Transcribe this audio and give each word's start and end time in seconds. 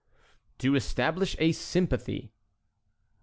"To 0.57 0.73
establish 0.73 1.35
a 1.37 1.51
sympathy." 1.51 2.31